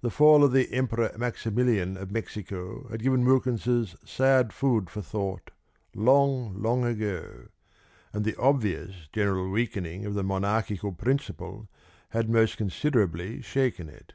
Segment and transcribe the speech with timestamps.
[0.00, 5.50] The fall of the Emperor Maximilian of Mexico had given Wilkins's sad food for thought
[5.94, 7.48] long, long ago,
[8.14, 11.68] and the obvious general weakening of the monarchical principle
[12.12, 14.14] had most considerably shaken it.